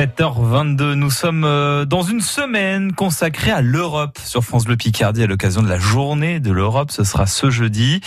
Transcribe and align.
7h22, 0.00 0.94
nous 0.94 1.10
sommes 1.10 1.44
euh, 1.44 1.84
dans 1.84 2.00
une 2.00 2.22
semaine 2.22 2.94
consacrée 2.94 3.50
à 3.50 3.60
l'Europe 3.60 4.18
sur 4.24 4.42
France 4.42 4.64
Bleu 4.64 4.78
Picardie 4.78 5.22
à 5.22 5.26
l'occasion 5.26 5.60
de 5.60 5.68
la 5.68 5.78
journée 5.78 6.40
de 6.40 6.50
l'Europe. 6.50 6.90
Ce 6.90 7.04
sera 7.04 7.26
ce 7.26 7.50
jeudi. 7.50 8.00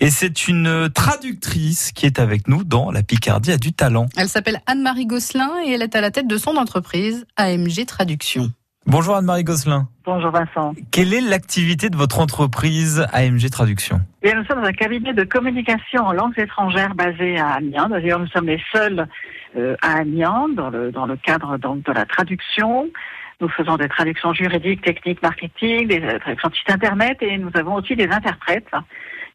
Et 0.00 0.10
c'est 0.10 0.48
une 0.48 0.90
traductrice 0.92 1.92
qui 1.92 2.04
est 2.04 2.18
avec 2.18 2.48
nous 2.48 2.64
dans 2.64 2.90
la 2.90 3.04
Picardie 3.04 3.52
a 3.52 3.58
du 3.58 3.72
talent. 3.72 4.06
Elle 4.16 4.28
s'appelle 4.28 4.60
Anne-Marie 4.66 5.06
Gosselin 5.06 5.52
et 5.64 5.70
elle 5.70 5.82
est 5.82 5.94
à 5.94 6.00
la 6.00 6.10
tête 6.10 6.26
de 6.26 6.36
son 6.36 6.56
entreprise 6.56 7.26
AMG 7.36 7.86
Traduction. 7.86 8.50
Bonjour 8.88 9.16
Anne-Marie 9.16 9.42
Gosselin. 9.42 9.88
Bonjour 10.04 10.30
Vincent. 10.30 10.72
Quelle 10.92 11.12
est 11.12 11.20
l'activité 11.20 11.90
de 11.90 11.96
votre 11.96 12.20
entreprise 12.20 13.04
AMG 13.12 13.50
Traduction? 13.50 14.00
Bien, 14.22 14.36
Nous 14.36 14.44
sommes 14.44 14.62
un 14.62 14.72
cabinet 14.72 15.12
de 15.12 15.24
communication 15.24 16.04
en 16.04 16.12
langues 16.12 16.38
étrangères 16.38 16.94
basé 16.94 17.36
à 17.36 17.54
Amiens. 17.54 17.88
D'ailleurs, 17.88 18.20
nous 18.20 18.28
sommes 18.28 18.46
les 18.46 18.62
seuls 18.72 19.08
euh, 19.56 19.74
à 19.82 19.98
Amiens 19.98 20.46
dans 20.54 20.70
le, 20.70 20.92
dans 20.92 21.06
le 21.06 21.16
cadre 21.16 21.58
donc, 21.58 21.82
de 21.84 21.90
la 21.90 22.06
traduction. 22.06 22.88
Nous 23.40 23.48
faisons 23.48 23.76
des 23.76 23.88
traductions 23.88 24.32
juridiques, 24.32 24.82
techniques, 24.82 25.20
marketing, 25.20 25.88
des 25.88 26.00
traductions 26.20 26.48
de 26.48 26.54
sites 26.54 26.70
internet 26.70 27.18
et 27.22 27.38
nous 27.38 27.50
avons 27.54 27.74
aussi 27.74 27.96
des 27.96 28.08
interprètes 28.08 28.70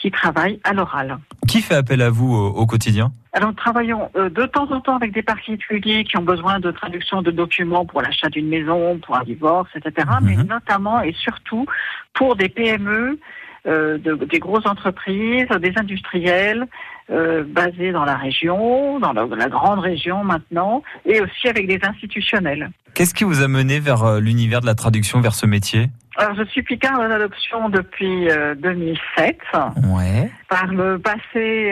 qui 0.00 0.10
travaillent 0.10 0.60
à 0.64 0.72
l'oral. 0.72 1.18
Qui 1.46 1.62
fait 1.62 1.74
appel 1.74 2.02
à 2.02 2.10
vous 2.10 2.32
au, 2.34 2.46
au 2.48 2.66
quotidien? 2.66 3.12
Alors, 3.32 3.50
nous 3.50 3.54
travaillons 3.54 4.08
euh, 4.16 4.28
de 4.30 4.46
temps 4.46 4.70
en 4.72 4.80
temps 4.80 4.96
avec 4.96 5.12
des 5.12 5.22
particuliers 5.22 6.04
qui 6.04 6.16
ont 6.16 6.22
besoin 6.22 6.58
de 6.58 6.70
traduction 6.70 7.22
de 7.22 7.30
documents 7.30 7.84
pour 7.84 8.00
l'achat 8.02 8.28
d'une 8.30 8.48
maison, 8.48 8.98
pour 8.98 9.16
un 9.16 9.24
divorce, 9.24 9.68
etc. 9.74 10.06
Mhm. 10.20 10.26
Mais 10.26 10.36
notamment 10.36 11.02
et 11.02 11.12
surtout 11.12 11.66
pour 12.14 12.36
des 12.36 12.48
PME, 12.48 13.18
euh, 13.66 13.98
de- 13.98 14.14
des 14.24 14.38
grosses 14.38 14.66
entreprises, 14.66 15.48
des 15.60 15.72
industriels 15.76 16.66
euh, 17.10 17.44
basés 17.46 17.92
dans 17.92 18.04
la 18.04 18.16
région, 18.16 18.98
dans 18.98 19.12
la, 19.12 19.26
la 19.26 19.48
grande 19.48 19.78
région 19.80 20.24
maintenant, 20.24 20.82
et 21.04 21.20
aussi 21.20 21.46
avec 21.48 21.66
des 21.68 21.78
institutionnels. 21.82 22.70
Qu'est-ce 22.94 23.14
qui 23.14 23.24
vous 23.24 23.42
a 23.42 23.48
mené 23.48 23.78
vers 23.80 24.18
l'univers 24.20 24.60
de 24.62 24.66
la 24.66 24.74
traduction, 24.74 25.20
vers 25.20 25.34
ce 25.34 25.46
métier? 25.46 25.88
Alors, 26.18 26.34
je 26.34 26.44
suis 26.44 26.62
Picard 26.62 26.98
en 26.98 27.10
adoption 27.10 27.68
depuis 27.68 28.30
euh, 28.30 28.54
2007. 28.54 29.38
Ouais. 29.84 30.30
Par 30.48 30.66
le 30.68 30.98
passé, 30.98 31.20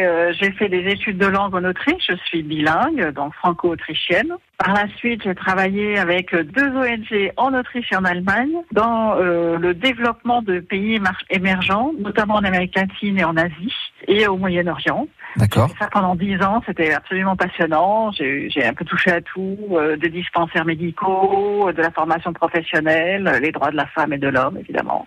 euh, 0.02 0.34
j'ai 0.38 0.50
fait 0.52 0.68
des 0.68 0.90
études 0.90 1.16
de 1.16 1.26
langue 1.26 1.54
en 1.54 1.64
Autriche. 1.64 2.04
Je 2.10 2.16
suis 2.26 2.42
bilingue, 2.42 3.10
donc 3.12 3.32
franco-autrichienne. 3.34 4.34
Par 4.58 4.74
la 4.74 4.86
suite, 4.96 5.22
j'ai 5.24 5.34
travaillé 5.34 5.98
avec 5.98 6.34
deux 6.34 6.76
ONG 6.76 7.32
en 7.38 7.54
Autriche 7.54 7.90
et 7.90 7.96
en 7.96 8.04
Allemagne 8.04 8.52
dans 8.72 9.16
euh, 9.16 9.56
le 9.56 9.72
développement 9.72 10.42
de 10.42 10.60
pays 10.60 11.00
émergents, 11.30 11.92
notamment 11.98 12.34
en 12.34 12.44
Amérique 12.44 12.76
latine 12.76 13.18
et 13.18 13.24
en 13.24 13.38
Asie 13.38 13.72
et 14.08 14.26
au 14.26 14.36
Moyen-Orient. 14.36 15.06
D'accord. 15.36 15.70
Ça 15.78 15.88
pendant 15.90 16.14
dix 16.14 16.40
ans, 16.42 16.62
c'était 16.66 16.92
absolument 16.92 17.36
passionnant. 17.36 18.12
J'ai 18.12 18.64
un 18.64 18.74
peu 18.74 18.84
touché 18.84 19.10
à 19.10 19.20
tout, 19.20 19.58
euh, 19.72 19.96
des 19.96 20.10
dispensaires 20.10 20.64
médicaux, 20.64 21.70
de 21.72 21.82
la 21.82 21.90
formation 21.90 22.32
professionnelle, 22.32 23.40
les 23.42 23.50
droits 23.50 23.70
de 23.70 23.76
la 23.76 23.86
femme 23.86 24.12
et 24.12 24.18
de 24.18 24.28
l'homme, 24.28 24.58
évidemment. 24.58 25.06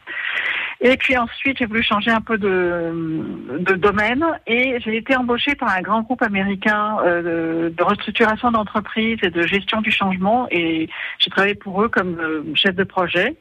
Et 0.79 0.95
puis 0.97 1.17
ensuite, 1.17 1.57
j'ai 1.57 1.65
voulu 1.65 1.81
changer 1.81 2.11
un 2.11 2.21
peu 2.21 2.37
de, 2.37 3.57
de 3.59 3.73
domaine 3.73 4.23
et 4.45 4.79
j'ai 4.81 4.97
été 4.97 5.15
embauchée 5.15 5.55
par 5.55 5.69
un 5.69 5.81
grand 5.81 6.01
groupe 6.01 6.21
américain 6.21 6.97
euh, 7.03 7.71
de, 7.71 7.83
restructuration 7.83 8.51
d'entreprise 8.51 9.17
et 9.23 9.31
de 9.31 9.41
gestion 9.47 9.81
du 9.81 9.89
changement 9.89 10.47
et 10.51 10.87
j'ai 11.17 11.31
travaillé 11.31 11.55
pour 11.55 11.81
eux 11.81 11.89
comme 11.89 12.19
euh, 12.19 12.43
chef 12.53 12.75
de 12.75 12.83
projet 12.83 13.35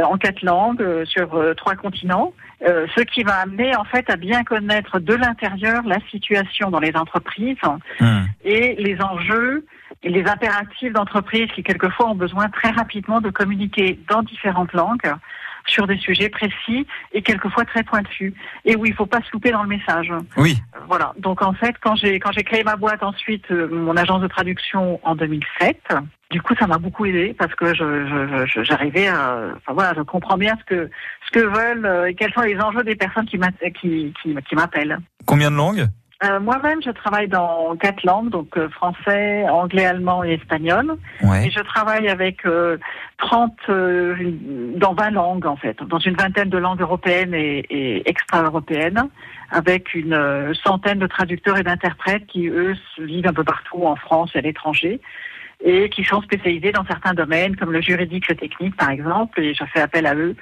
en 0.00 0.16
quatre 0.16 0.42
langues 0.42 0.80
euh, 0.82 1.04
sur 1.04 1.34
euh, 1.34 1.54
trois 1.54 1.74
continents, 1.74 2.32
euh, 2.66 2.86
ce 2.96 3.02
qui 3.02 3.24
m'a 3.24 3.34
amené 3.34 3.76
en 3.76 3.84
fait 3.84 4.08
à 4.08 4.16
bien 4.16 4.44
connaître 4.44 4.98
de 4.98 5.14
l'intérieur 5.14 5.82
la 5.84 5.98
situation 6.10 6.70
dans 6.70 6.80
les 6.80 6.94
entreprises 6.96 7.56
Hmm. 8.00 8.22
et 8.44 8.74
les 8.78 9.00
enjeux 9.02 9.66
et 10.02 10.08
les 10.08 10.24
impératifs 10.24 10.92
d'entreprise 10.92 11.48
qui 11.54 11.62
quelquefois 11.62 12.08
ont 12.10 12.14
besoin 12.14 12.48
très 12.48 12.70
rapidement 12.70 13.20
de 13.20 13.30
communiquer 13.30 13.98
dans 14.08 14.22
différentes 14.22 14.72
langues 14.72 15.12
sur 15.66 15.86
des 15.86 15.98
sujets 15.98 16.28
précis 16.28 16.86
et 17.12 17.22
quelquefois 17.22 17.64
très 17.64 17.82
pointus 17.82 18.32
et 18.64 18.76
où 18.76 18.86
il 18.86 18.94
faut 18.94 19.06
pas 19.06 19.20
se 19.20 19.30
louper 19.32 19.50
dans 19.50 19.62
le 19.62 19.68
message. 19.68 20.12
Oui. 20.36 20.58
Euh, 20.74 20.80
Voilà. 20.88 21.12
Donc 21.18 21.42
en 21.42 21.52
fait, 21.52 21.74
quand 21.80 21.94
j'ai 21.96 22.18
quand 22.18 22.32
j'ai 22.32 22.42
créé 22.42 22.64
ma 22.64 22.76
boîte 22.76 23.02
ensuite, 23.02 23.50
euh, 23.50 23.68
mon 23.68 23.96
agence 23.96 24.22
de 24.22 24.28
traduction 24.28 25.00
en 25.04 25.14
2007, 25.14 25.76
du 26.32 26.40
coup 26.42 26.54
ça 26.58 26.66
m'a 26.66 26.78
beaucoup 26.78 27.04
aidé 27.06 27.34
parce 27.38 27.54
que 27.54 27.74
je 27.74 27.84
je- 28.10 28.46
je- 28.46 28.64
j'arrivais 28.64 29.06
à 29.06 29.38
enfin 29.56 29.72
voilà, 29.74 29.92
je 29.96 30.02
comprends 30.02 30.36
bien 30.38 30.54
ce 30.60 30.64
que 30.64 30.90
ce 31.26 31.30
que 31.30 31.40
veulent 31.40 31.86
euh, 31.86 32.08
et 32.08 32.14
quels 32.14 32.32
sont 32.32 32.40
les 32.40 32.58
enjeux 32.58 32.82
des 32.82 32.96
personnes 32.96 33.26
qui 33.26 33.38
qui 33.80 34.12
qui, 34.20 34.34
qui 34.48 34.54
m'appellent. 34.56 34.98
Combien 35.26 35.50
de 35.50 35.56
langues? 35.56 35.86
Euh, 36.24 36.38
Moi-même, 36.38 36.80
je 36.84 36.90
travaille 36.90 37.26
dans 37.26 37.74
quatre 37.76 38.04
langues, 38.04 38.30
donc 38.30 38.56
euh, 38.56 38.68
français, 38.68 39.44
anglais, 39.48 39.84
allemand 39.84 40.22
et 40.22 40.34
espagnol. 40.34 40.94
Ouais. 41.20 41.48
Et 41.48 41.50
je 41.50 41.58
travaille 41.60 42.08
avec 42.08 42.46
euh, 42.46 42.76
30, 43.18 43.52
euh, 43.68 44.14
dans 44.76 44.94
20 44.94 45.10
langues 45.10 45.46
en 45.46 45.56
fait, 45.56 45.82
dans 45.82 45.98
une 45.98 46.14
vingtaine 46.14 46.48
de 46.48 46.58
langues 46.58 46.80
européennes 46.80 47.34
et, 47.34 47.66
et 47.70 48.08
extra-européennes, 48.08 49.08
avec 49.50 49.94
une 49.94 50.54
centaine 50.64 51.00
de 51.00 51.08
traducteurs 51.08 51.58
et 51.58 51.64
d'interprètes 51.64 52.26
qui, 52.28 52.46
eux, 52.46 52.74
vivent 52.98 53.26
un 53.26 53.32
peu 53.32 53.44
partout 53.44 53.84
en 53.84 53.96
France 53.96 54.30
et 54.36 54.38
à 54.38 54.42
l'étranger 54.42 55.00
et 55.64 55.88
qui 55.90 56.04
sont 56.04 56.20
spécialisés 56.22 56.72
dans 56.72 56.84
certains 56.86 57.14
domaines 57.14 57.56
comme 57.56 57.72
le 57.72 57.80
juridique, 57.80 58.28
le 58.28 58.34
technique 58.36 58.76
par 58.76 58.90
exemple, 58.90 59.40
et 59.40 59.54
je 59.54 59.64
fais 59.72 59.80
appel 59.80 60.06
à 60.06 60.14
eux 60.14 60.34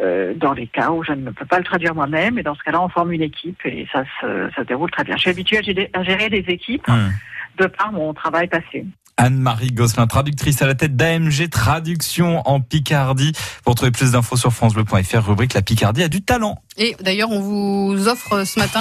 euh, 0.00 0.34
dans 0.36 0.52
les 0.52 0.66
cas 0.68 0.90
où 0.90 1.02
je 1.02 1.12
ne 1.12 1.30
peux 1.30 1.46
pas 1.46 1.58
le 1.58 1.64
traduire 1.64 1.94
moi-même, 1.94 2.38
et 2.38 2.42
dans 2.42 2.54
ce 2.54 2.62
cas-là, 2.62 2.80
on 2.80 2.88
forme 2.88 3.12
une 3.12 3.22
équipe 3.22 3.60
et 3.64 3.86
ça 3.92 4.04
se, 4.20 4.50
ça 4.54 4.62
se 4.62 4.66
déroule 4.66 4.90
très 4.90 5.04
bien. 5.04 5.16
Je 5.16 5.22
suis 5.22 5.30
habituée 5.30 5.58
à 5.58 5.62
gérer, 5.62 5.90
à 5.92 6.02
gérer 6.02 6.28
des 6.30 6.44
équipes 6.48 6.86
Hmm. 6.88 7.10
de 7.58 7.66
par 7.66 7.92
mon 7.92 8.14
travail 8.14 8.46
passé. 8.48 8.86
Anne-Marie 9.20 9.72
Gosselin, 9.72 10.06
traductrice 10.06 10.62
à 10.62 10.66
la 10.68 10.76
tête 10.76 10.94
d'AMG 10.94 11.50
Traduction 11.50 12.40
en 12.48 12.60
Picardie. 12.60 13.32
Pour 13.64 13.74
trouver 13.74 13.90
plus 13.90 14.12
d'infos 14.12 14.36
sur 14.36 14.52
francebleu.fr, 14.52 15.26
rubrique 15.26 15.54
La 15.54 15.62
Picardie 15.62 16.04
a 16.04 16.08
du 16.08 16.22
talent. 16.22 16.62
Et 16.76 16.94
d'ailleurs, 17.00 17.30
on 17.32 17.40
vous 17.40 18.06
offre 18.06 18.44
ce 18.46 18.60
matin 18.60 18.76